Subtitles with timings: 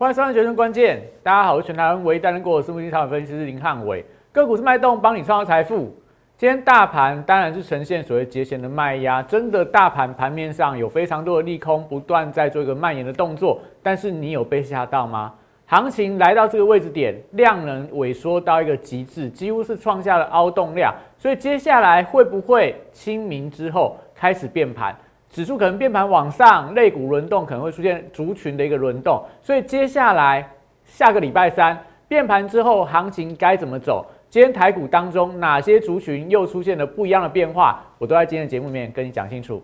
[0.00, 5.92] 欢迎收看《决胜关键》，大家好，我是全台湾唯一担任过私募基金分析师林汉伟，个股是脉动，帮你创造财富。
[6.36, 15.34] 今天大盘当然是呈现所谓节前的卖压，真的大盘盘面上有非常多的利空不断在做一个蔓延的动作，但是你有被吓到吗？
[15.66, 24.94] 行情来到这个位置点，量能萎缩到一个极致，几乎是创下了凹洞量，所以接下来会不会清明之后开始变盘？
[25.30, 30.48] 指数可能变盘往上，类股轮动可能会出现族群的一个轮动，所以接下来
[30.84, 34.04] 下个礼拜三变盘之后，行情该怎么走？
[34.30, 37.84] 今天台股当中哪些族群又出现了不一样的变化？
[37.98, 39.62] 我都在今天的节目里面跟你讲清楚。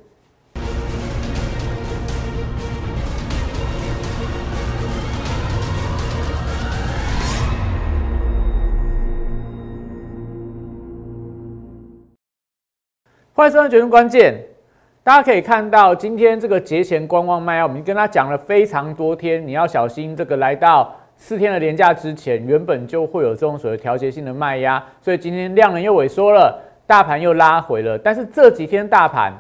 [13.37, 14.33] 欢迎收看《决胜关键》，
[15.05, 20.91] 大家可以看到今天这个节前观望卖压，我们跟他讲了非常多天，你要小心这个来到。
[21.17, 27.97] 四天的连假之前，原本就会有这种所谓调节性的卖压，所以今天量能又萎缩了，大盘又拉回了。
[27.99, 29.33] 但是这几天大盘，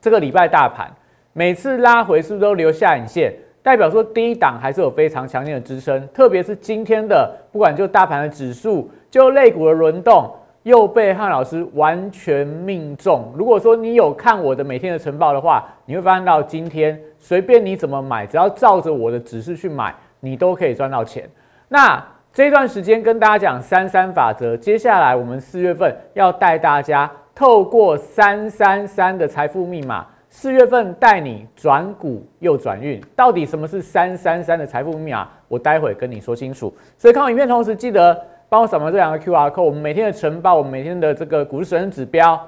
[0.00, 0.90] 这个礼拜大盘
[1.34, 6.08] 每次拉回是不是都留下影线，代表说第一档还是有非常强劲的支撑。
[6.08, 13.32] 特别是今天的，不管就大盘的指数，就类股的轮动，又被汉老师完全命中。
[13.36, 19.94] 如果说你有看我的每天的晨报的话，你会发现到今天随便你怎么买，只要照着我的指示去买。
[20.24, 21.28] 你都可以赚到钱。
[21.66, 22.00] 那
[22.32, 33.02] 这段时间跟大家讲三三法则，接下来我们四月份要带大家透过三三三的财富密码，四月份带你转股又转运。
[33.16, 35.28] 到底什么是三三三的财富密码？
[35.48, 36.72] 我待会跟你说清楚。
[36.96, 38.16] 所以看完影片同时，记得
[38.52, 39.62] 帮我扫描这两个 Q R code。
[39.62, 42.38] 我们每天的晨报，我们每天的这个股市神指标，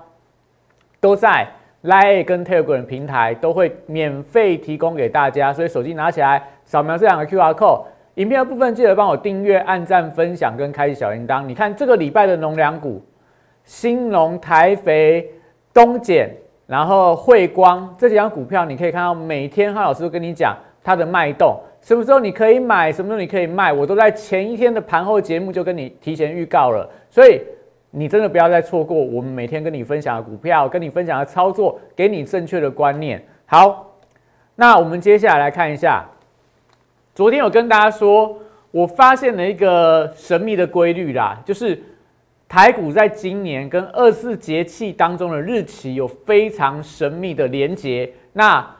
[1.00, 1.48] 都在
[1.84, 5.50] Line 跟 Telegram 平台都会免费提供给大家。
[5.50, 6.46] 所以手机拿起来。
[6.66, 7.84] 扫描这两个 Q R code，
[8.16, 11.46] 影片的部分记得帮我订阅、按赞、分享跟开启小铃铛。
[11.46, 13.02] 你看这个礼拜的农粮股，
[13.64, 15.26] 兴农、台肥、
[15.72, 16.28] 东碱，
[16.66, 26.88] 然后汇光这几张股票，你可以看到每天哈老师都跟你讲它的脉动，什么时候你可以买，什么时候你可以卖，我都在前一天的盘后节目就跟你提前预告了。
[27.10, 27.42] 所以
[27.90, 33.22] 你真的不要再错过我们每天跟你分享的股票，跟你分享的操作，给你正确的观念。
[33.44, 33.98] 好，
[34.54, 36.06] 那我们接下来来看一下。
[37.14, 38.38] 昨天有跟大家说，
[38.70, 41.78] 我发现了一个神秘的规律啦，就是
[42.48, 48.10] 台股在今年跟二四节气当中的日期有非常神秘的连结。
[48.32, 48.74] 那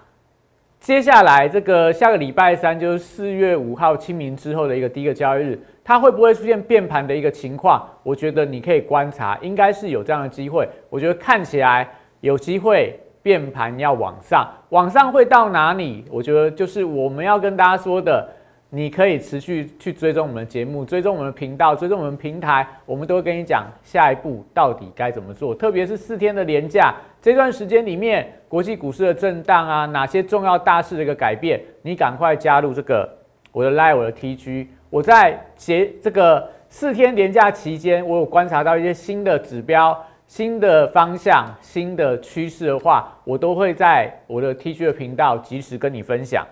[0.84, 7.89] 接下来这个下个礼拜三就是四月五号清明之后的一个第一个交易日，它会不会出现变盘的一个情况？
[8.03, 10.69] 我觉得你可以观察，应该是有这样的机会。
[10.91, 11.89] 我觉得看起来
[12.21, 13.00] 有机会。
[13.22, 16.05] 变盘要往上，往上会到哪里？
[16.11, 18.28] 我觉得就是我们要跟大家说的，
[18.75, 25.55] 你可以持续去追踪我们的节目，追踪我们的频道，追踪我们平台，我们都会跟你讲下一步到底该怎么做。
[25.55, 26.93] 特别是四天的连假
[27.23, 33.09] 这段时间里面，国际股市的震荡啊，哪些重要大事的一个改变，你赶快加入这个
[33.53, 34.67] 我的 Live 我的 TG。
[34.91, 39.97] 我在节这个四天连假期间，我有观察到一些新的指标。
[40.27, 46.45] 新的方向、新的趋势的话，我都会在我的 TG 的频道及时跟你分享。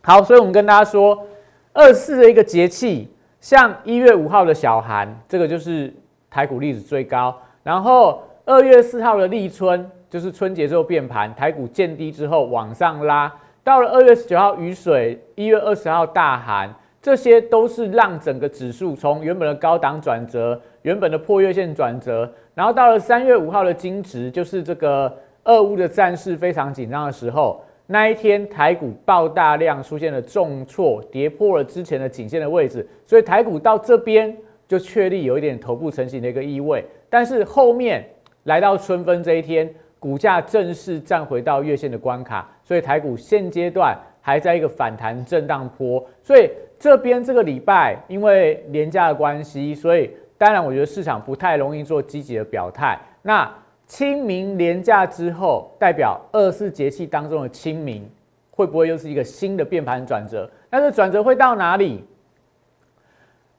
[0.00, 1.26] 好，所以我们跟大家说，
[1.76, 3.06] 二四的一个节气，
[3.38, 5.92] 像一月五号的小寒，这个就是
[6.30, 7.36] 台股历史最高。
[7.62, 13.30] 然后二月四号的立春，就是春节之后变盘，台股见低之后往上拉。
[13.62, 16.74] 到了二月十九号雨水，一月二十号大寒。
[17.02, 25.14] 这些都是让整个指数从原本的高档转折，原本的破月线转折，然后到了三月五号的金值，就是这个
[25.44, 34.36] 俄乌的战事非常紧张的时候，那一天台股爆大量出现了重挫，跌破了之前的颈线的位置，所以台股到这边
[34.66, 38.04] 就确立有一点头部成型的一个意味，但是后面
[38.44, 46.50] 来到春分这一天，股价正式站回到月线的关卡，所以台股现阶段还在一个反弹震荡坡，所以。
[46.78, 53.00] 这边这个礼拜因为廉价的关系，所以当然我觉得市场不太容易做积极的表态。
[53.22, 53.50] 那
[53.86, 58.08] 清明廉价之后，代表二四节气当中的清明，
[58.50, 60.50] 会不会又是一个新的变盘转折？
[60.68, 62.04] 但是转折会到哪里？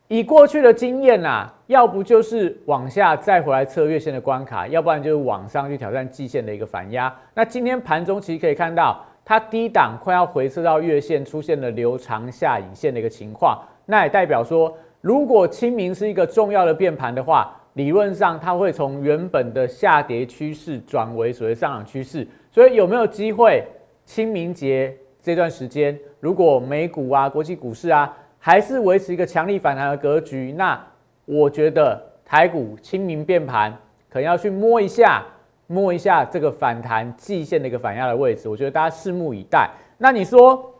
[0.07, 7.13] 以过去的经验呐，要不就是往下再回来测月线的关卡，要不然就是往上去挑战季线的一个反压。
[7.33, 9.03] 那今天盘中其实可以看到。
[9.29, 22.27] 它低档快要回撤到月线，出现了留长下影线的一个情况，那也代表说，如果清明是一个重要的变盘的话，理论上它会从原本的下跌趋势转为所谓上涨趋势。
[22.51, 23.63] 所以有没有机会
[24.03, 30.83] 清明节这段时间，如果美股啊、国际股市啊还是维持一个强力反弹的格局，那
[31.25, 33.71] 我觉得台股清明变盘，
[34.09, 35.23] 可能要去摸一下、
[35.67, 38.49] 摸一下这个反弹季线的一个反压的位置。
[38.49, 39.69] 我觉得大家拭目以待。
[39.99, 40.73] 那你说，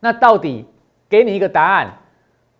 [0.00, 0.64] 那到底
[1.06, 1.92] 给你一个答案，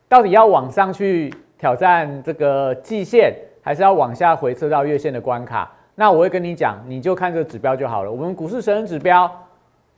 [0.06, 3.32] 到底要往上去挑战这个季线，
[3.64, 5.72] 还是要往下回撤到月线的关卡？
[5.94, 8.12] 那我会跟你讲，你就看这个指标就好了。
[8.12, 9.30] 我们股市神人指标，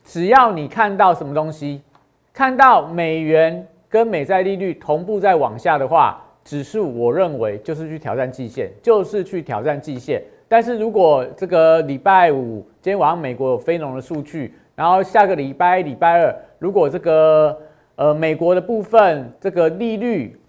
[0.05, 1.81] 只要你看到什么东西，
[2.31, 10.23] 看到美元跟美债利率同步在往下的话，指数我认为就是去挑战季线，就是去挑战季线。
[10.47, 17.59] 但是如果这个礼拜五今天晚上美国有非农的数据，然后下个礼拜礼拜二，如果这个
[17.95, 20.39] 呃美国的部分这个利率，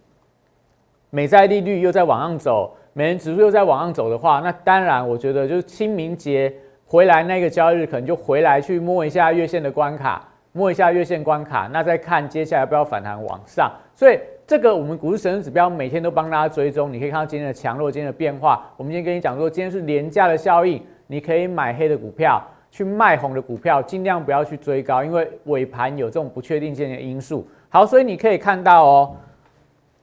[1.11, 2.77] 美债利率又在往上走。
[2.99, 6.53] 美元指数又在往上走的话，那当然，我觉得就是清明节
[6.85, 13.71] 回来那个交易日，可能就回来去摸一下月线的关卡，摸一下月线关卡，那再看接下来要不要反弹往上。
[13.95, 18.69] 所以这个我们股市神指标每天都帮大家追踪，你可以看到今天的强弱，今天的变化。
[18.77, 27.47] 我们今天跟你讲说，今天是廉价的效应，你可以买黑的股票，去卖红的股票，尽量不要去追高，因为尾盘有这种不确定性的因素。
[27.69, 29.17] 好，所以你可以看到哦，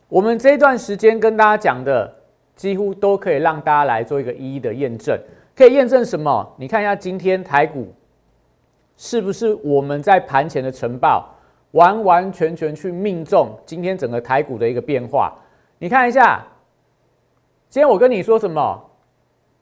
[0.07, 2.09] 我们这段时间跟大家讲的。
[2.55, 5.19] 几乎都可以让大家来做一个一一的验证，
[5.53, 6.55] 可以验证什么？
[6.57, 7.93] 你看一下今天台股
[8.95, 11.29] 是不是我们在盘前的晨报
[11.71, 15.33] 完完全全去命中今天整个台股的一个变化？
[15.79, 16.41] 你看一下，
[17.69, 18.81] 今天我跟你说什么？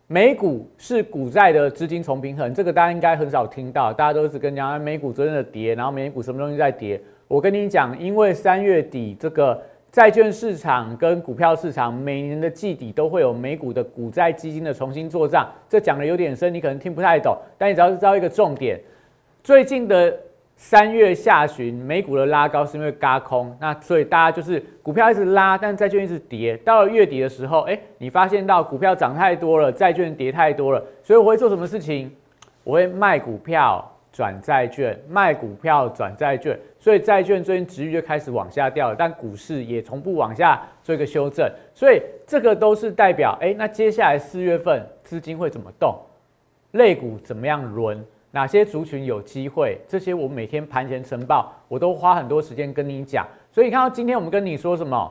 [0.05, 7.01] 美股是股债的资金重平衡，这个大家应该很少听到，大家都是跟讲美股昨天的跌，然后美股什么东西在跌？
[7.27, 9.59] 我跟你讲，因为三月底这个。
[9.93, 17.37] 债券市场跟股票市场每年的季底都会有美股的股债基金的重新做账，这讲的有点深，你可能听不太懂。
[17.59, 18.79] 但你只要知道一个重点，
[19.43, 20.11] 最近的
[20.55, 26.57] 三月下旬美股的拉高是因为嘎空，那所以大家就是股票一直拉，但债券一直跌。
[26.65, 32.11] 到了月底的时候，哎，你发现到股票涨太多了，债券跌太多了，所以我会做什么事情？
[32.63, 33.87] 我会卖股票。
[34.15, 45.97] 转债券卖股票转债券，所以债券最近值域就开始往下掉了，但股市也从不往下做一个修正，所以这个都是代表，哎，那接下来四月份资金会怎么动？
[46.71, 48.03] 类股怎么样轮？
[48.31, 49.79] 哪些族群有机会？
[49.87, 55.09] 这些我每天盘前晨报我都花很多时间跟你讲，所以你看到今天我们跟你说什么？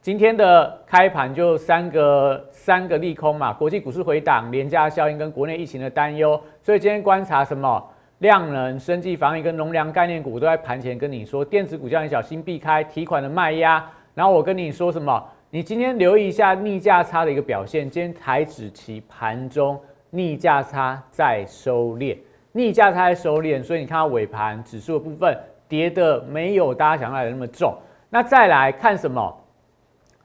[0.00, 7.86] 今天的开盘就三个三个利空嘛，国际股市回档、廉价效应跟国内疫情的担忧，所以今天观察什么
[8.20, 13.84] 量能、生技防疫跟农粮概念股都在盘前跟你说，电子股叫你小心避开提款的卖压。
[14.14, 15.22] 然后我跟你说什么？
[15.48, 19.80] 你今天留意一下逆价差的一个表现，今天台指期盘中
[20.10, 22.16] 逆价差在收敛，
[22.52, 27.74] 逆价差在收敛，所以你看到尾盘指数的部分跌的没有大家想象的那么重。
[28.10, 29.34] 那再来看什么？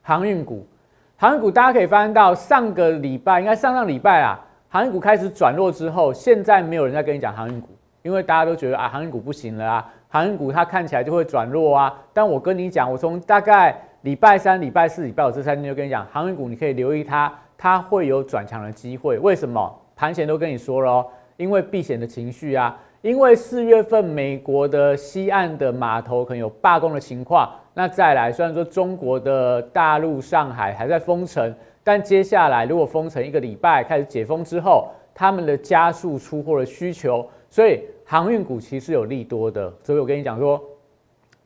[0.02, 0.68] 航运股，
[1.16, 7.70] 航运股大家可以发现到上个礼拜，应该上上礼拜啊，航运股开始转弱之后，现在没有人在跟你讲航运股，
[8.06, 11.92] 因为大家都觉得啊，航运股不行了啊，航运股它看起来就会转弱啊。
[12.14, 19.18] 但我跟你讲，我从大概礼拜三、礼拜四、礼拜五这三天就跟你讲，航运股你可以留意它，它会有转强的机会。
[19.18, 19.76] 为什么？
[19.96, 21.04] 盘前都跟你说了，
[21.36, 27.52] 因为避险的情绪啊，因为四月份美国的西岸的码头可能有罢工的情况。
[27.74, 31.52] 那再来，虽然说中国的大陆上海还在封城，
[31.84, 39.74] 但接下来如果封城一个礼拜开始解封之后，他们的加速出货的需求，所以航运股其实有利多的。
[39.84, 40.62] 所以我跟你讲说，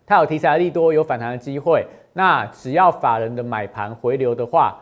[0.06, 1.86] 它有题材利多，有反弹的机会。
[2.14, 4.80] 那只要法人的买盘回流的话，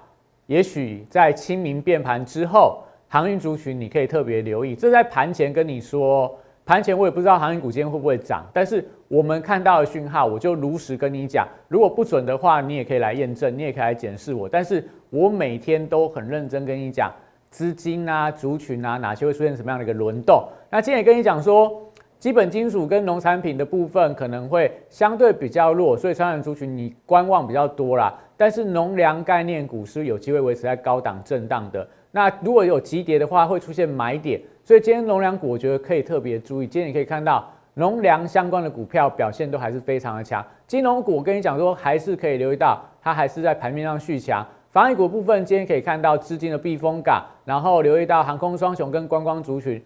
[0.47, 4.75] 也许在清明变盘之后，航运族群你可以特别留意。
[4.75, 6.37] 这在盘前跟你说。
[6.65, 11.47] 盘前我也不知道航运股今天会不会涨，但是我们看到的讯号，我就如实跟你讲。
[11.69, 14.49] 如果不准的话，你也可以来验证，你也可以来检视我。
[14.49, 17.09] 但是我每天都很认真跟你讲，
[17.49, 20.43] 资金啊、族群啊，哪些会出现什么样的一个轮动。
[20.69, 21.81] 那今天也跟你讲说，
[22.19, 28.13] 基本金属跟农产品的部分可能会相对比较弱，所以传染族群你观望比较多啦。
[28.35, 31.87] 但是农粮概念股是有机会维持在高档震荡的。
[32.11, 34.39] 那如果有急跌的话，会出现买点。
[34.63, 36.67] 所以今天农粮股，我觉得可以特别注意。
[36.67, 40.45] 今天你可以看到农粮相关的股票表现都还是非常的强。
[40.65, 44.45] 金融股，我跟你讲说，还是可以留意到，它还是在盘面上续强。
[44.77, 49.83] 防疫股部分，今天可以看到资金的避风港，然后留意到航空双雄跟观光族群，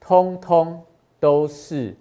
[0.00, 0.80] 通通
[1.18, 1.94] 都是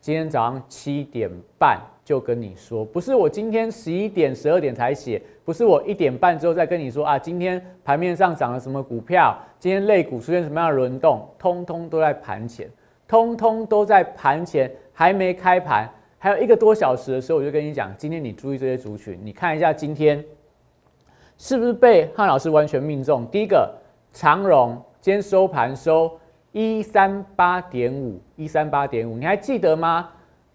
[0.00, 1.78] 今天早上七点半。
[2.04, 12.68] 就跟你说，不是我今天十一点、十二点才写，不是我一点半之后再跟你说啊，今天盘面上涨了什么股票，今天类股出现什么样的轮动，通通都在盘前，
[13.06, 15.88] 通通都在盘前，还没开盘，
[16.18, 20.24] 还有一个多小时的时候，我就跟你讲，今天你注意这些族群，你看一下今天
[21.38, 23.26] 是不是被汉老师完全命中？
[23.26, 23.70] 第一个
[24.12, 26.10] 长荣今天收盘收
[26.52, 30.08] 一三八点五，一三八点五，你还记得吗？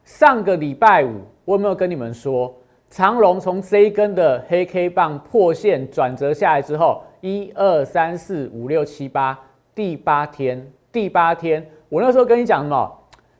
[0.04, 2.52] 上个礼拜五我有没有跟你们说，
[2.90, 9.40] 长荣从这一根的黑 K 棒破线转折下来之后，一二三四五六七八，
[9.76, 12.92] 第八天，第八天，我那时候跟你讲什么？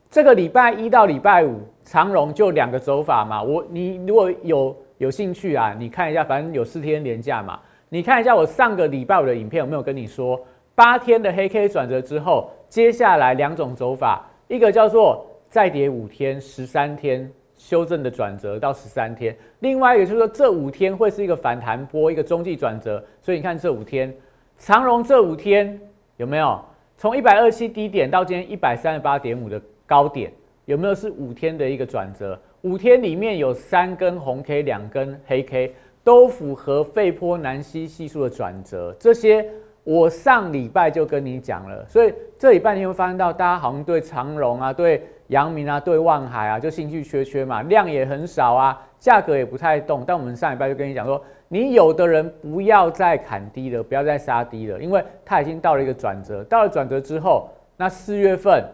[0.08, 3.42] 这个礼拜一到礼拜五，长荣就两个走法嘛。
[3.42, 7.58] 我你如果有有兴趣啊，你看一下，反正有四天连假嘛。
[7.88, 10.40] 你看一下我上个礼拜五的影片有没有跟你说，
[10.76, 23.04] 八天的黑 K 转折之后，接下来两种走法，一个叫做再跌五天、十三天修正的转折到十三天，另外一个就是说这五天会是一个反弹波，一个中继转折。
[23.20, 24.14] 所以你看这五天，
[24.56, 25.80] 长荣这五天
[26.16, 26.64] 有没有
[26.96, 29.60] 从一百二七低点到今天一百三十八点五的？
[29.84, 30.32] 高点
[30.64, 32.40] 有没有是五天的一个转折？
[32.62, 38.94] 五天里面有三根红 K，两根黑 K，都符合费波南西系数的转折。
[39.00, 39.44] 这些
[39.82, 50.04] 我上礼拜就跟你讲了，所以这礼拜你会发现到大家好像对长荣啊、对阳明啊、对万海啊就兴趣缺缺嘛，量也很少啊，价格也不太动。
[50.06, 56.44] 但我们上礼拜就跟你讲说，你有的人不要再砍低了，不要再杀低了，因为它已经到了一个转折。
[56.44, 58.64] 到了转折之后，那四月份。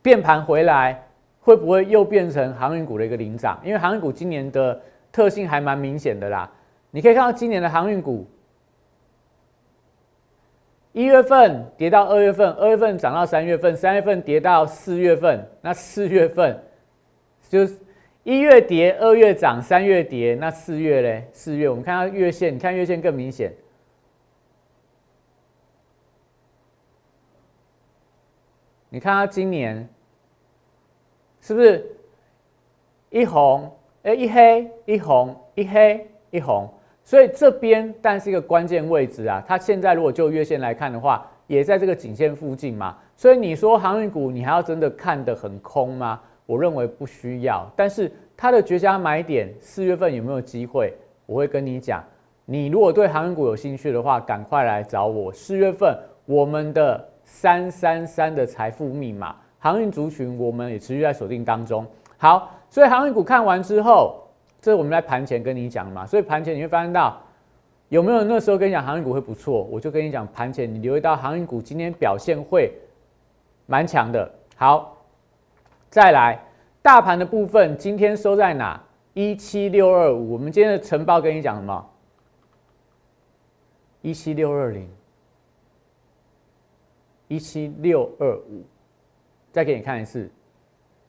[0.00, 1.07] 变盘回来
[1.40, 3.58] 会不会又变成航运股的一个领涨？
[3.64, 4.80] 因为航运股今年的
[5.10, 6.50] 特性还蛮明显的啦。
[6.90, 8.26] 你可以看到今年的航运股，
[10.92, 15.46] 一月份跌到二月份，二月份涨到三月份，三月份跌到四月份。
[15.60, 16.58] 那四月份
[17.48, 17.78] 就是
[18.24, 20.34] 一月跌，二月涨，三月跌。
[20.40, 21.28] 那四月嘞？
[21.32, 23.52] 四月我们看到月线，你看月线更明显。
[28.90, 29.86] 你看它今年
[31.48, 31.96] 是不是
[33.08, 36.68] 一红哎一黑一红一黑一红？
[37.02, 39.42] 所以这边但是一个关键位置啊。
[39.48, 42.98] 它现在如果就月线来看的话，也在这个颈线附近嘛。
[43.16, 46.20] 所以你说航运股你还要真的看得很空吗？
[46.44, 47.66] 我认为不需要。
[47.74, 50.92] 但是它的绝佳买点四月份有没有机会？
[51.24, 52.04] 我会跟你讲。
[52.44, 55.32] 你如果对航运股有兴趣的话，赶快来找我。
[55.32, 57.08] 四月份我们的。
[57.30, 61.86] 三三三的财富密码，航运族群我们也持续在锁定当中。
[62.16, 64.28] 好，所以航运股看完之后，
[64.60, 66.06] 这我们在盘前跟你讲嘛。
[66.06, 67.20] 所以盘前你会发现到
[67.88, 72.72] 有没有那时候跟你讲航运股会不错，我就跟你讲盘前你留意到航运股今天表现会
[73.66, 74.30] 蛮强的。
[74.56, 74.96] 好，
[75.90, 76.40] 再来
[76.82, 78.80] 大盘的部分，今天收在哪？
[79.14, 80.32] 一七六二五。
[80.32, 81.90] 我们今天的晨报跟你讲什么？
[84.02, 84.88] 一七六二零。
[87.26, 88.64] 一七六二五，
[89.50, 90.30] 再给你看一次，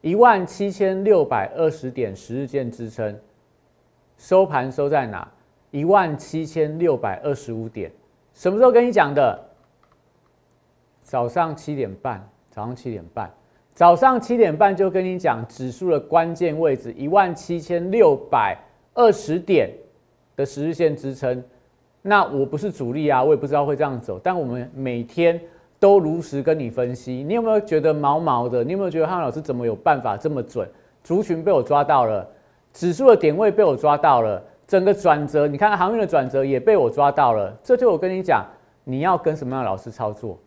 [0.01, 3.19] 一万七千六百二十点十日线支撑，
[4.17, 5.29] 收盘收在哪？
[5.71, 7.91] 一万七千六百二十五点，
[8.33, 9.39] 什么时候跟你讲的？
[11.03, 13.29] 早上七点半，早上七点半，
[13.73, 18.57] 早上七点半就跟你讲指数的关键位置，一万七千六百
[18.93, 19.69] 二十点
[20.35, 21.43] 的十日线支撑。
[22.01, 25.39] 那我不是主力啊，我也不知道会这样走，但我们每天。
[25.79, 28.63] 都如实跟你分析，你有没有觉得毛毛的？
[28.63, 30.67] 你有没有觉得汉老师怎么有办法这么准？
[31.03, 32.27] 族群被我抓到了，
[32.73, 37.57] 指数的点位被我抓到了，整个转折，你看航运的转折也被我抓到了。
[37.63, 38.45] 这就我跟你讲，
[38.83, 40.37] 你要跟什么样的老师操作？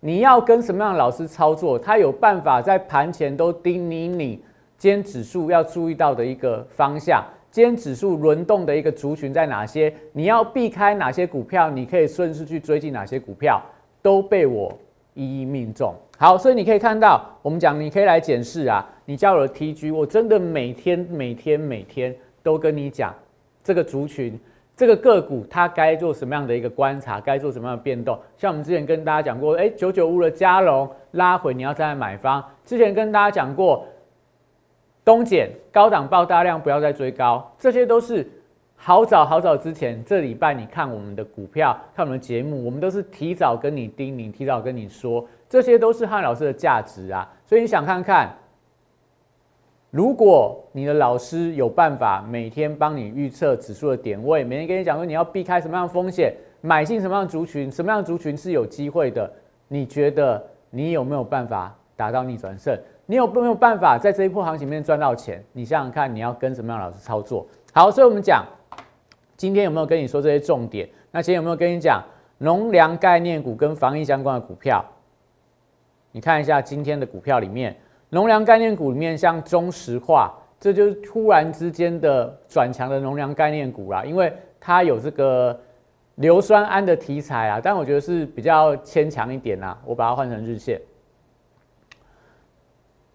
[0.00, 1.78] 你要跟什么样的老师操作？
[1.78, 4.42] 他有办法在盘前都叮咛你，
[4.78, 9.92] 今天指数要注意到的一个方向，今天指数轮动的一个族群在哪些？
[10.12, 11.68] 你要避开哪些股票？
[11.68, 13.60] 你可以顺势去追进哪些股票？
[14.08, 14.72] 都被我
[15.12, 15.94] 一一命中。
[16.16, 23.14] 好，所以你可以看到，我们讲你可以来检视啊，你加入了 TG，我真的每天每天每天都跟你讲
[23.62, 24.40] 这个族群、
[24.74, 28.18] 这个个股它该做什么样的一个观察，该做什么样的变动。
[28.38, 32.42] 像我们之前跟大家讲过，哎，九九五的加龙拉回，你要再来买方。
[32.64, 33.84] 之前跟大家讲过，
[35.04, 38.26] 东减高档爆大量，不要再追高，这些都是。
[38.88, 47.30] 好早好早之前，这礼拜你看我们的股票，看我们的节目，我们都是提早跟你叮咛，提早跟你说，这些都是汉老师的价值啊。
[47.44, 48.34] 所以你想看看，
[49.90, 59.30] 如果你的老师有办法每天帮你预测指数的点位，每天跟你讲说你要避开什么样的风险，买进什么样的族群，什么样的族群是有机会的，
[59.68, 62.74] 你觉得你有没有办法达到逆转胜？
[63.04, 65.44] 你有没有办法在这一波行情里面赚到钱？
[65.52, 67.46] 你想想看，你要跟什么样的老师操作？
[67.74, 68.42] 好，所以我们讲。
[69.38, 70.86] 今天有没有跟你说这些重点？
[71.12, 72.02] 那今天有没有跟你讲
[72.38, 74.84] 农粮概念股跟防疫相关的股票？
[76.10, 77.76] 你看一下今天的股票里面，
[78.08, 85.56] 农粮概念股里面，像中石化，这就是突然之间的转强的农粮概念股啦，因为它有这个
[86.16, 89.78] 硫酸铵的题材啊，但我觉得是比较牵强一点啦。
[89.84, 90.80] 我把它换成日线，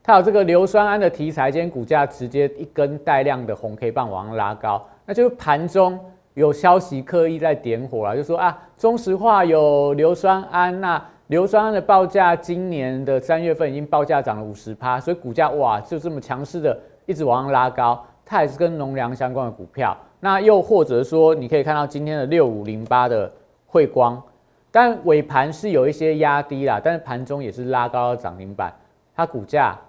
[0.01, 5.99] 它有这个硫酸铵的题材，今天股价直接一根带量的红 K 棒往上拉高，那就是盘中
[6.33, 11.03] 有消息刻意在点火了，就说啊，中石化有硫酸铵那。
[11.27, 19.97] 硫酸铵的报价今年的三月份已经报价涨了五十趴，所以股价哇就这么强势的一直往上拉高，它也是跟农粮相关的股票。
[20.19, 23.31] 那又或者说，你可以看到今天的六五零八的
[23.65, 24.21] 汇光，
[24.69, 28.71] 但尾盘是有一些压低啦，但是盘中也是拉高了涨停板，
[29.15, 29.79] 它股价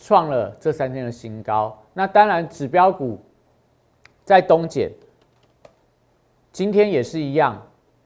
[0.00, 1.76] 创了这三天的新高。
[1.92, 3.20] 那当然指标股
[4.24, 4.90] 在东减，
[6.58, 7.56] 今天也是一样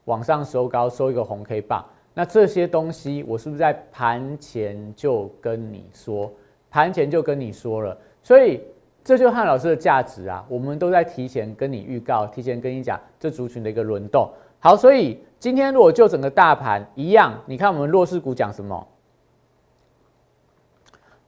[0.04, 1.82] 往上收高，收一个红 K 棒。
[2.12, 6.30] 那这些东西，我是不是在盘前就跟你说？
[6.71, 8.61] 盘前就跟你说了，所以
[9.02, 10.44] 这就是汉老师的价值啊！
[10.50, 14.28] 我们都在提前跟你预告，提前跟你讲这族群的一个轮动。
[14.59, 18.87] 好，所以今天如果就整个大盘一样，你看我们弱势股讲什么？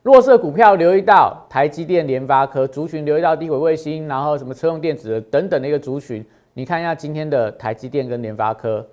[0.02, 6.22] 弱势股票留意到台积电、联发科族群，留意到低轨卫星，然后什么车用电子等等的一个族群。
[6.54, 8.86] 你看一下今天的台积电跟联发科。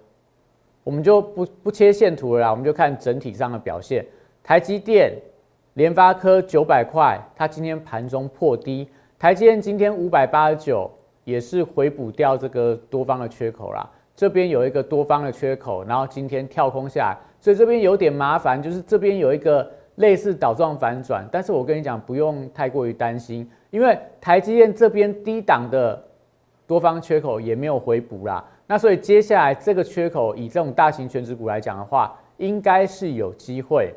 [0.83, 4.03] 我们就不不切线图了啦，我们就看整体上的表现。
[4.43, 5.13] 台积电、
[5.75, 8.89] 联发科九百块，它今天盘中破低。
[9.19, 10.89] 台积电今天五百八十九，
[11.23, 13.87] 也是回补掉这个多方的缺口啦。
[14.15, 21.23] 这边有一个多方的缺口，然后今天跳空下来，所以这边有点麻烦，就是这边有一个类似倒状反转。
[21.31, 26.03] 但是我跟你讲，不用太过于担心，因为台积电这边低档的
[26.71, 28.41] 多方缺口也没有回补啦。
[28.65, 33.93] 那所以接下来这个缺口，以这种大型全值股来讲的话，应该是有机会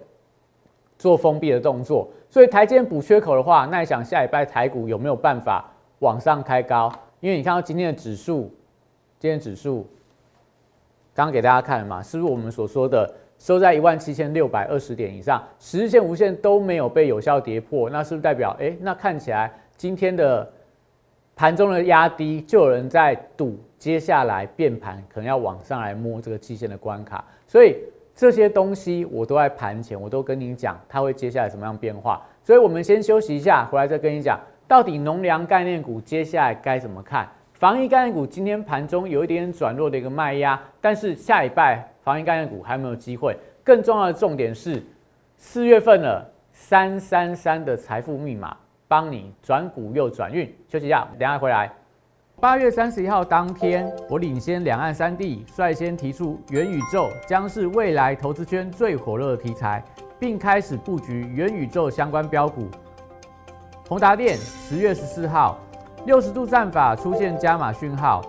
[0.98, 2.08] 做封闭的动作。
[2.28, 5.64] 所以台积电补缺口的话，那你想下礼拜台股有没有办法
[6.00, 6.92] 往上开高？
[7.20, 8.52] 因为你看到今天的指数，
[9.20, 9.86] 今天指数
[11.14, 17.88] 刚给大家看了嘛，是不是我们所说的收在一万七千六百二十点以上，十日线、无线都没有被有效跌破？
[17.88, 20.52] 那是不是代表，哎，那看起来今天的
[21.36, 23.58] 盘中的压低，就有人在赌？
[23.76, 27.76] 接下来变盘可能要往上来摸这个季线的关卡，所以
[28.14, 32.22] 这些东西我都在盘前，我都跟你讲，它会接下来什么样变化。
[32.42, 37.28] 所以我们先休息一下，回来再跟你讲，到底农粮概念股接下来该怎么看？
[37.52, 43.36] 防疫概念股今天盘中有一点转弱的一个卖压，但是下礼拜防疫概念股还没有机会。
[43.62, 44.82] 更重要的重点是，
[45.36, 48.56] 四月份了，三三三的财富密码
[48.88, 50.46] 帮你转股又转运。
[50.68, 51.70] 休息一下，等下回来。
[52.40, 59.82] 八月三十一号当天，我领先两岸三地，率先提出元宇宙将是未来投资圈最火热的题材，
[60.18, 62.68] 并开始布局元宇宙相关标股。
[63.88, 65.58] 宏达电十月十四号，
[66.06, 68.20] 六十度战法出现加码讯号，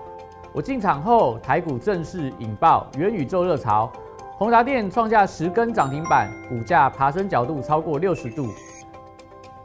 [0.53, 3.91] 我进场后，台股正式引爆元宇宙热潮，
[4.37, 8.47] 宏达电创下十根涨停板，股价爬升角度超过六十度。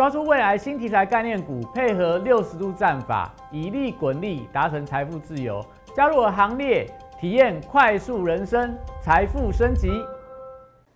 [0.00, 5.62] 抓住未来新题材概念股，配合六十度战法，以利滚利，达成财富自由。
[5.94, 6.86] 加入我行列，
[7.20, 9.90] 体验快速人生，财富升级。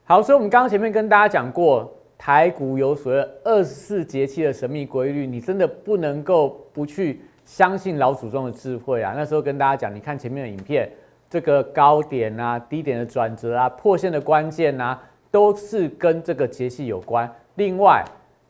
[0.05, 9.13] 好，所以我们刚刚前面跟大家讲过，台股有所谓二十四节气的神秘规律，你真的不能够不去相信老祖宗的智慧啊！
[9.15, 10.91] 那时候跟大家讲，你看前面的影片，
[11.29, 14.99] 这个高点啊、低点的转折啊、破线的关键啊，
[15.31, 17.31] 都是跟这个节气有关。
[17.57, 18.03] 另外，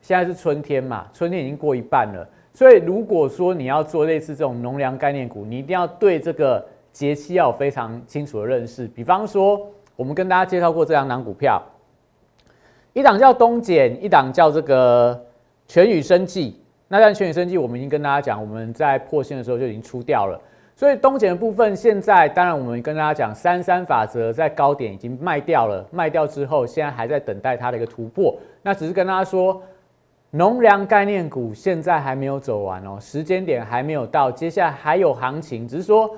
[0.05, 6.63] 现在是春天嘛，春天已经过一半了，所以如果说你要做类似这种农粮概念股，你一定要对这个
[6.93, 8.87] 节气要有非常清楚的认识。
[8.89, 11.63] 比方说，我们跟大家介绍过这两档股票，
[12.93, 15.19] 一档叫东碱，一档叫这个
[15.67, 16.61] 全宇生技。
[16.87, 20.39] 那但全宇生技，我们已经跟大家讲，我们在破线的时候就已经出掉了。
[20.77, 28.37] 所以东碱的部分，现在当然我们跟大家讲三三法则在高点已经卖掉了，卖掉之后现在还在等待它的一个突破。
[28.61, 29.63] 那只是跟大家说，
[30.37, 36.11] 农粮概念股现在还没有走完哦，时间点还没有到，接下来还有行情，只是说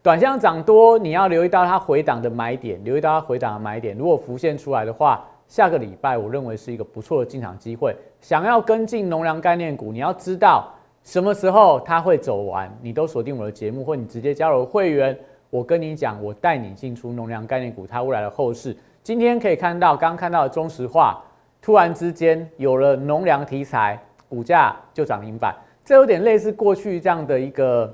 [0.00, 7.92] 短线涨多，你要留意到它回档的买点，留意到它回档的买点，如果浮现出来的话，下个礼拜我认为是一个不错的进场机会。
[8.20, 10.72] 想要跟进农粮概念股，你要知道。
[11.02, 12.72] 什么时候它会走完？
[12.80, 15.18] 你都锁定我的节目，或你直接加入会员，
[15.50, 18.74] 我跟你讲，我带你进出农粮概念股，它未来的后市。
[19.02, 21.20] 今天可以看到，刚看到的中石化，
[21.64, 23.98] 突然之间有了农粮题材，
[24.28, 25.56] 股价就涨停板。
[25.82, 27.90] 这有点类似过去这样的一个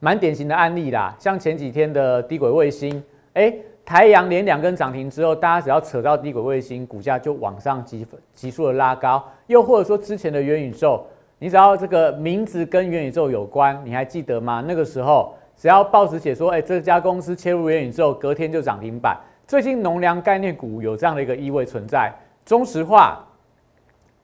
[0.00, 1.14] 蛮典型的案例啦。
[1.18, 9.22] 像前几天的低轨卫星，哎，台阳连两根涨停之后，大家只要扯到低轨卫星，股价就往上急急速的拉高。
[9.48, 11.06] 又或者说之前的元宇宙。
[11.38, 14.64] 你只要这个名字跟元宇宙有关，你还记得吗？
[14.66, 19.14] 那个时候只要报纸写说，哎，这家公司切入元宇宙，隔天就涨停板。
[19.46, 22.10] 最近农粮概念股有这样的一个意味存在。
[22.46, 23.26] 中石化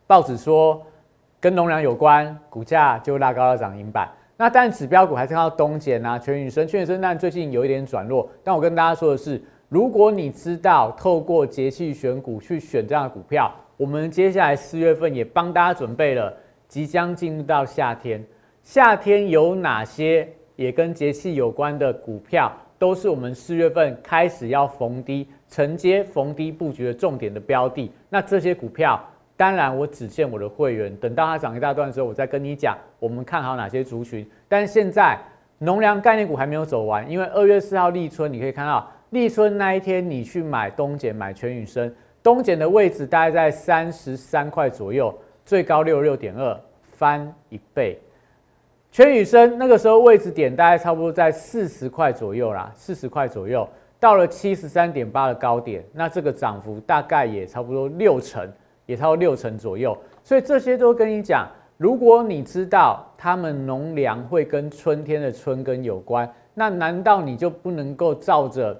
[0.06, 0.80] 报纸说
[1.40, 4.08] 跟农粮有关，股价就拉高了涨停板。
[4.36, 8.30] 那但指标股还是看到东碱啊、全宇生、全宇生，但最近有一点转弱。
[8.44, 16.32] 但我跟大家说的是，如果你知道透过节气选股去选这样的股票，我们接下来四月份也帮大家准备了。
[16.68, 18.24] 即将进入到夏天，
[18.62, 27.88] 夏天有哪些也跟节气有关的股票，都是我们四月份开始要逢低承接、逢低布局的重点的标的。
[28.08, 29.00] 那这些股票，
[29.36, 34.28] 当然我只限我的会员，等到它涨一大段的时候，我再跟你讲，我们看好哪些族群。
[34.48, 35.16] 但现在
[35.60, 41.88] 农粮概念股还没有走完，因为二月四号立春，你可以看到立春那一天，你去买东碱、买全宇生，
[42.20, 45.16] 东碱的位置大概在三十三块左右。
[45.44, 47.96] 最高六十六点二，翻一倍。
[48.92, 53.66] 全宇生那个时候位置点大概差不多在四十块左右啦，四十块左右
[53.98, 58.46] 到了七十三点八的高点，那这个涨幅大概也差不多六成，
[58.84, 59.96] 也超过六成左右。
[60.22, 68.78] 所以这些都跟你讲，如果你知道他们农粮会跟春天的春耕有关，那难道你就不能够照着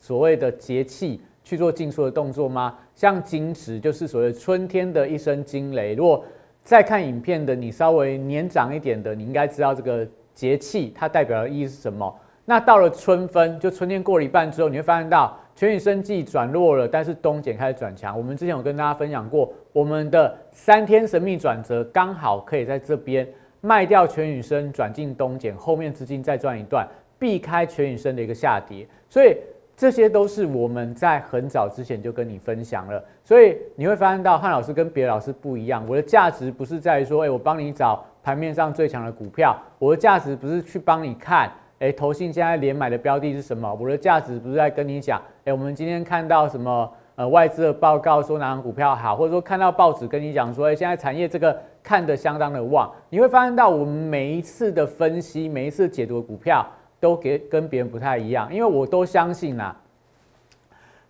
[0.00, 1.20] 所谓的节气？
[1.46, 2.78] 去做进出的动作吗？
[2.94, 5.92] 像金池就是所谓春天的一声惊雷。
[5.92, 6.24] 如果
[6.64, 12.12] 再看影片的你稍微年长一点的，你应该知道这个节气它代表的意义是什么。
[12.46, 18.16] 那到了春分，就春天过了一半之后，你会发现到全宇生计转弱了，但是冬减开始转强。
[18.16, 23.28] 我们之前有跟大家分享过，我们的三天神秘转折刚好可以在这边
[23.60, 28.86] 卖掉全宇生，转进冬减，后面资金再赚一段，避开全宇生的一个下跌。
[29.10, 29.36] 所以。
[29.76, 35.84] 这些都是我们在很早之前就跟你分享了，所以你会发现到汉老师跟别的老师不一样。
[35.88, 43.74] 我的价值不是在于说，哎，我帮你找盘面上最强的股票，我的价值不是去帮你看，哎，投信现在连买的标的是什么？
[43.74, 52.88] 我的价值不是在跟你讲，哎，我们今天看到什么呃外资的报告说哪张股票好，或者说看到报纸跟你讲说，哎，现在产业这个看得相当的旺。
[53.10, 56.64] 你会发现到我们每一次的分析，每一次解读股票。
[57.04, 59.76] 都给跟别人不太一样，因为我都相信啦。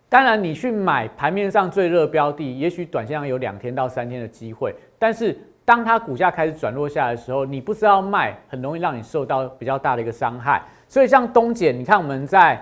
[0.08, 10.60] 当然，你去买盘面上最热标的，也许短线上有两天到三天的机会，但是当它股价开始转落下来的时候，你不知道卖，很容易让你受到比较大的一个伤害。
[10.88, 12.60] 所以像东碱，你看我们在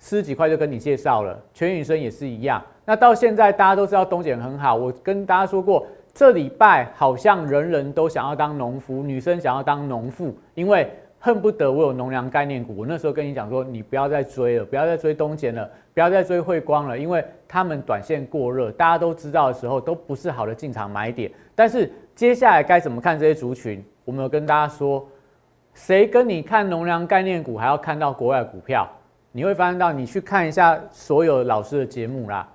[0.00, 2.60] 四十几块就跟你介绍了，全宇生也是一样。
[2.84, 10.90] 那到现在大家都知道东碱很好，我跟大家说过，这礼拜好像人人都想要当农夫，女生想要当农妇，因为。
[11.24, 21.32] 恨不得我有农粮概念股，我那时候跟你讲说，你不要再追了，不要再追东钱了，不要再追汇光了，因为他们短线过热，大家都知道的时候都不是好的进场买点。
[21.54, 23.82] 但是接下来该怎么看这些族群？
[24.04, 25.08] 我们有跟大家说，
[25.72, 28.86] 谁跟你看农粮概念股，还要看到国外股票？
[29.32, 32.46] 你会发现到，你去看一下所有老师的节目啦，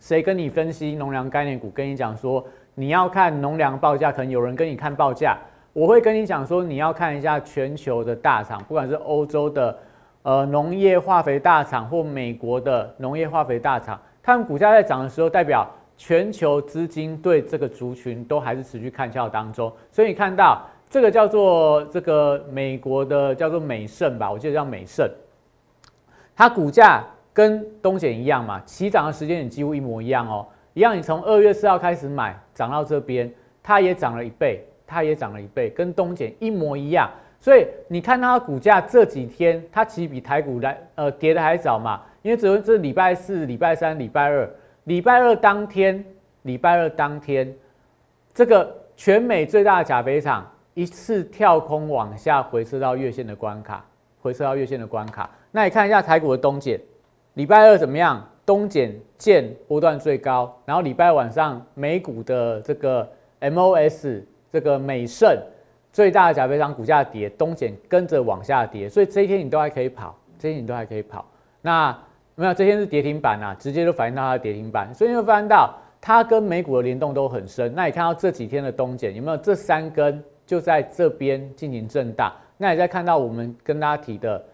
[0.00, 1.70] 谁跟你分析农粮概念股？
[1.70, 5.38] 跟你讲说，你要看农粮报价，可能有人跟你看报价。
[5.78, 9.78] 我会跟你讲说，你要看一下全球的大厂，不管是欧洲的
[10.24, 15.64] 呃农业化肥大厂或美国的农业化肥大厂，他们股价在涨的时候，代表
[15.96, 19.72] 全球资金对这个族群都还是持续看俏当中。
[19.92, 25.08] 所以你看到这个叫做这个美国的叫做美盛吧，我记得叫美盛，
[26.34, 34.67] 它股价跟东碱一样嘛，起涨的时间也几乎一模一样哦，一样你从二月四号开始买，涨到这边，它也涨了一倍。
[34.88, 44.50] 它也涨了一倍，跟东碱一模一样，所以你看它的股价这几天，它其实比台股来呃跌的还早嘛，因为只有这礼拜四、礼拜三、礼拜二，
[44.84, 46.02] 礼拜二当天，
[46.42, 47.54] 礼拜二当天，
[48.32, 53.84] 这个全美最大的钾肥厂一次跳空往下回撤到月线的关卡，
[54.22, 55.28] 回撤到月线的关卡。
[55.52, 56.80] 那你看一下台股的东减，
[57.34, 58.26] 礼拜二怎么样？
[58.46, 63.06] 东减见波段最高，然后礼拜晚上美股的这个
[63.42, 64.22] MOS
[64.52, 65.36] 这个美盛
[65.92, 71.26] 最大的假飞商股价跌，东减跟着往下跌，所以这一天你都还可以跑，这一天你都还可以跑。
[71.60, 71.96] 那
[72.34, 77.74] 没有，这天是跌停板啊，直接就反映到它的跌停板，所以你会发现到它跟美股的联动都很深。
[77.74, 79.36] 那你看到这几天的东减有没有？
[79.38, 82.32] 这三根就在这边进行震荡。
[82.56, 84.44] 那你再看到我们跟大家提的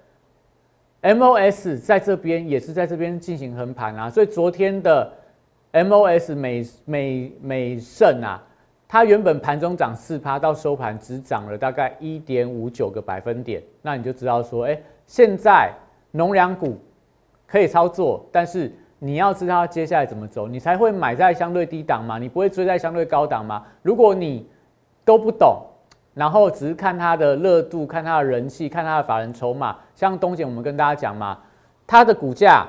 [1.02, 5.12] MOS 在这边也是在这边进行横盘啊，所以昨天的
[5.72, 8.42] MOS 美美美盛啊，
[8.94, 13.60] 它原本盘中涨四趴，到收盘只涨了大概一点五九个百分点。
[13.82, 15.72] 那你就知道说，哎，现在
[16.12, 16.78] 农粮股。
[17.44, 23.64] 可以操作，但是你要知道它接下来怎么走，你才会买在相对低档嘛，你不会追在相对高档嘛。
[23.82, 24.48] 如果你
[25.04, 25.60] 都不懂，
[26.14, 31.40] 然后只是看它的热度、看它的人气、看它的法人筹码，像东姐我们跟大家讲嘛，
[31.84, 32.64] 它的股价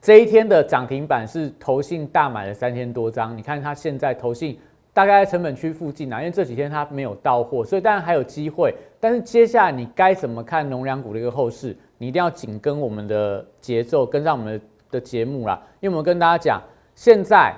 [0.00, 4.58] 这一天的涨停板是投信大买了三千多张，你看它现在投信
[4.98, 8.74] 大概在成本区附近啊，因为这几天它没有到货，所以当然还有机会。
[8.98, 11.72] 但是接下来你该怎么看农粮股的一个后市？
[11.98, 15.62] 你一定要紧跟我们的节奏，跟上我们的节目啦。
[15.78, 16.60] 因为我们跟大家讲，
[16.96, 17.54] 现在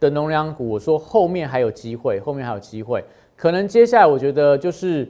[0.00, 3.04] 的农粮股，我说后面还有机会，后面还有机会。
[3.36, 5.08] 可能接下来我觉得就是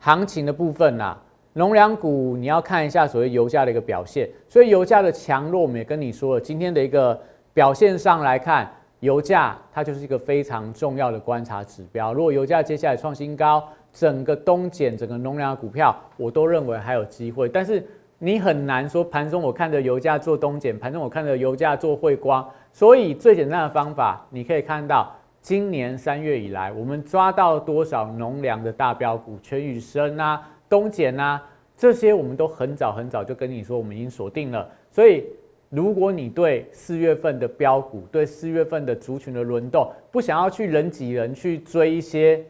[0.00, 1.16] 行情的部分啦。
[1.52, 4.28] 农粮股你要看一下所谓油价的一个表现。
[4.48, 7.16] 所以油价的强弱，我们也跟你说了，今天的一个
[7.54, 8.68] 表现上来看，
[9.00, 12.14] 油价它就是一个非常重要的观察指标。
[12.14, 17.84] 如果油价接下来创新高，整个东碱、整个农粮股票，我都认为还有机会，但是。
[18.22, 25.10] 你很难说盘中我看着油价做东减，盘中我看着油价做汇光，所以最简单的方法，你可以看到
[25.40, 31.42] 今年三月以来，我们抓到多少农粮的大标股，全宇生啊、东碱啊，
[31.78, 34.68] 这些我们都很早很早就跟你说，我们已经锁定了。
[34.90, 35.24] 所以
[35.70, 42.44] 如果你对四月份的标股，对四月份的族群的轮动，不想要去人挤人去追一些，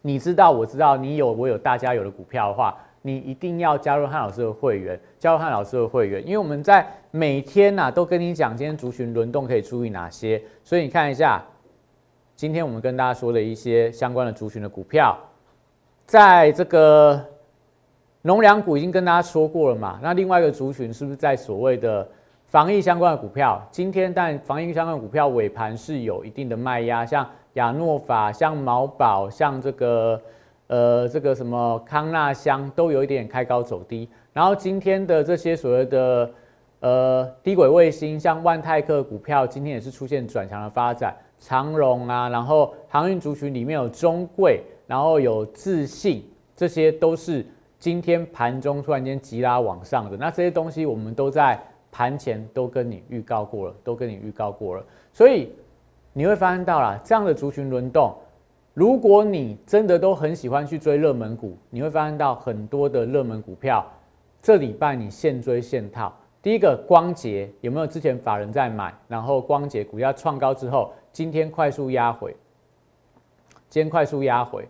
[0.00, 2.76] 你知道我知道你有我有大家有的股票的话。
[3.04, 11.44] 你一定要加入汉老师的会员，加入汉老师的会员，因为我们在每天呐都跟你讲今天族群轮动可以注意哪些，所以你看一下，
[12.36, 15.18] 今天我们跟大家说的一些相关的族群的股票，
[16.06, 17.20] 在这个
[18.22, 22.08] 农粮股已经跟大家说过了嘛，那另外一个族群是不是在所谓的
[22.52, 23.66] 防疫相关的股票？
[23.70, 30.20] 今天但防疫相关的股票尾盘是有一定的卖压，像亚诺法、像毛宝、像这个。
[30.68, 36.30] 呃，这个什么康纳香都有一点开高走低，然后今天的这些所谓的
[36.80, 46.24] 呃低轨卫星，像万泰克股票，今天也是出现转强的发展，长荣啊，然后航运族群里面有中贵，然后有自信，
[46.56, 47.44] 这些都是
[47.78, 51.60] 今天盘中突然间急拉往上的，那这些东西我们都在
[51.92, 55.52] 盘前都跟你预告过了，都跟你预告过了，所以
[56.14, 58.12] 你会发现到了这样的族群轮动。
[58.74, 63.86] 如果你真的都很喜欢去追热门股，你会发现到很多的热门股票，
[64.40, 66.10] 这礼拜你现追现套。
[66.40, 68.92] 第一个光洁有没有之前法人在买？
[69.06, 72.34] 然后光洁股价创高之后，今天快速压回，
[73.68, 74.66] 今天快速压回，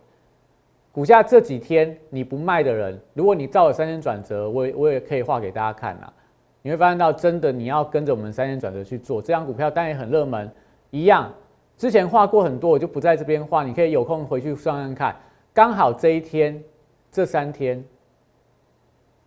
[0.91, 6.13] 股价这几天你不卖的人，如果你照了三天转折，我我也可以画给大家看啊。
[6.63, 10.49] 你会发现到真的你要跟着我们三天转折去做，这张股票当然也很热门，
[10.89, 11.31] 一样。
[11.75, 13.63] 之前画过很多，我就不在这边画。
[13.63, 15.15] 你可以有空回去算算看。
[15.53, 16.63] 刚好这一天，
[17.11, 17.83] 这三天，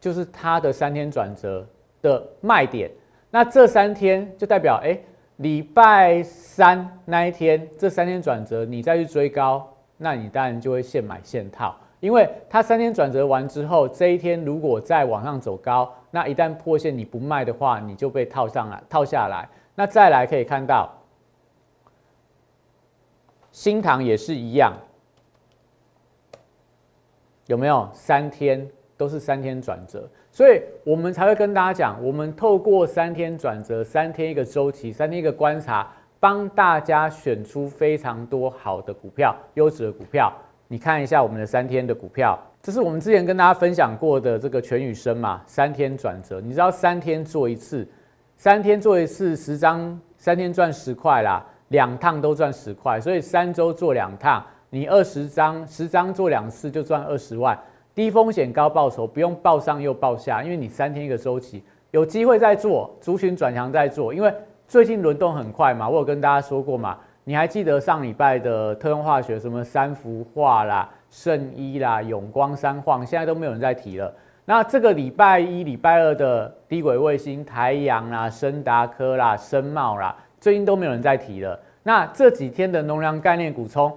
[0.01, 1.66] 就是它的三天转折
[2.01, 2.90] 的卖点。
[3.31, 4.99] 那这三天就代表，哎，
[5.37, 9.68] 礼拜三那一天，这三天转折，你再去追高，
[9.99, 11.77] 那你当然就会现买现套。
[12.01, 19.49] 因为它三天转折完之后，这一天如果再往上走高，那一旦破线你不卖的话，你就被套上来，套下来。
[19.75, 20.93] 那再来可以看到。
[23.51, 24.75] 新塘也是一样，
[27.47, 40.31] 有没有三天都是三天转折，所以我们才会跟大家讲，我们透过三天转折、三天一个周期、三天一个观察，帮大家选出非常多好的股票、优质的股票。
[40.69, 47.87] 你看一下我们的三天的股票，这是我们之前跟大家分享过的这个全宇生嘛，三天转折，你知道三天做一次，
[48.37, 51.45] 三天做一次十张，三天赚十块啦。
[51.71, 57.59] 两趟都赚十块，所以三周做两趟，你二十张，十张做两次就赚二十万，
[57.93, 64.33] 低风险高报酬，不用报上又报下，因为你三天一个周期，有机会再做，族群转强再做，因为
[64.69, 66.97] 最近轮动很快嘛，我有跟大家说过嘛，
[67.29, 74.15] 你还记得上礼拜的特用化学什么三氟化啦、圣一啦、永光、三晃，现在都没有人在提了。
[74.45, 81.59] 那这个礼拜一、礼拜二的低轨卫星台阳啦、深达科啦、深茂啦，最近都没有人在提了。
[81.83, 83.93] 那这几天的农粮概念股从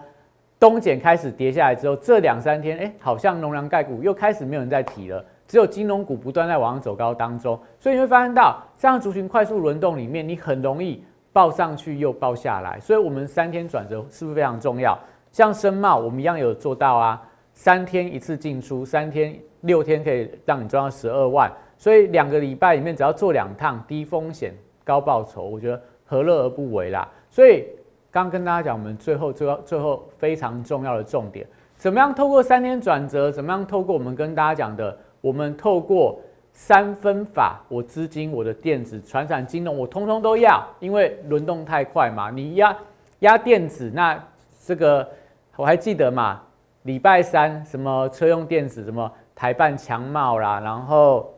[0.59, 7.59] 东减开始跌下来之后，这两三天，哎，好像农粮概股又开始没有人在提了，只有金融股不断在往上走高当中。
[7.79, 12.79] 所以你会发现到这样族群快速轮动里面，你很容易报上去又报下来。
[12.79, 14.97] 所以，我们三天转折是不是非常重要？
[15.31, 17.21] 像深茂，我们一样有做到啊，
[17.53, 19.37] 三天一次进出，三天。
[19.63, 27.05] 六天可以让你赚到十二万，所以两个礼拜里面只要做两趟，低风险高报酬，我觉得何乐而不为啦？
[27.29, 27.65] 所以
[28.09, 33.29] 刚跟大家讲，我们最后最后最后非常重要的重点，怎么样透过三天转折？
[33.29, 36.17] 怎么样透过我们跟大家讲的，我们透过
[36.61, 42.29] 三分法，我资金、我的电子、传产金融，我通通都要，因为轮动太快嘛。
[42.29, 42.77] 你压
[43.19, 44.21] 压电子，那
[44.65, 45.09] 这个
[45.55, 46.41] 我还记得嘛？
[46.83, 49.09] 礼拜三什么车用电子什么？
[49.33, 51.33] 台办强茂啦，然后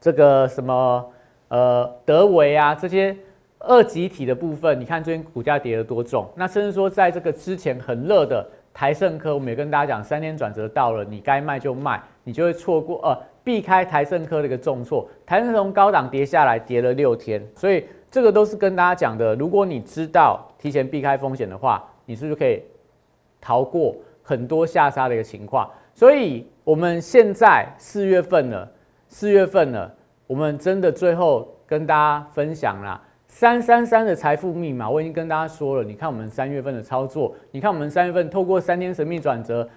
[0.00, 1.08] 这个什么
[1.46, 3.16] 呃德维啊，这些
[3.60, 6.28] 二级体的部分，你看最近股价跌得多重。
[6.34, 15.08] 那甚至说在这个之前很热的台盛科，我们也跟大家讲，三天转折到了，你该卖就卖，你就会错过呃避开台盛科的一个重挫。
[15.24, 19.36] 台盛从高档跌下来，跌了六天，所以这个都是跟大家讲的。
[19.36, 22.60] 如果你知道提前避开风险的话，你是不是可以
[23.40, 25.70] 逃过很多下杀的一个情况？
[25.94, 26.44] 所以。
[26.66, 28.68] 我们现在四月份了，
[29.06, 29.94] 四月份了，
[30.26, 35.84] 我们真的最后跟大家分享啦，三三三的财富密码，我已经跟大家说了。
[35.84, 39.68] 你看我们三月份的操作，你看我们三月份透过三天神秘转折，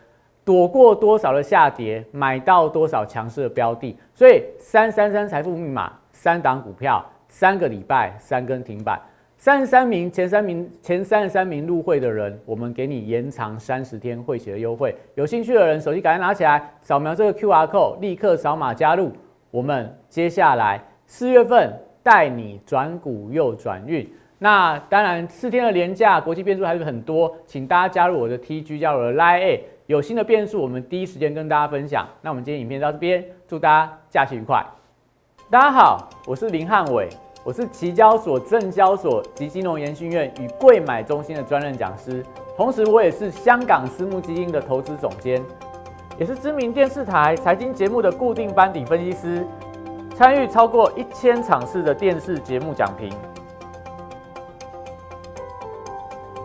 [0.49, 8.99] 躲过多少的下跌，买到多少强势的标的，所以三三三财富密码，三档股票，三个礼拜，三根停板。
[9.38, 14.95] 三十三名前三名前三十三名入会的人，我们给你延长三十天会期的优惠。
[15.13, 19.12] 有兴趣的人，手机赶快拿起来，扫描这个 Q R code，立刻扫码加入。
[19.51, 24.12] 我们接下来四月份带你转股又转运。
[24.39, 32.08] 那当然，四天的廉价，国际变数还是很多，请大家加入我的 T G，加入我的 Line A，有新的变数，我们第一时间跟大家分享。
[32.21, 34.63] 那我们今天影片到这边，祝大家假期愉快。
[35.49, 37.10] 大家好，我是林汉伟。
[37.43, 42.23] 我是期交所、证交所及金融研训院与贵买中心的专任讲师，
[42.56, 45.43] 同时我也是香港私募基金的投资总监，
[46.19, 49.43] 也是知名电视台财经节目的固定班底分析师，
[50.13, 53.12] 参与超过一千场次的电视节目讲评。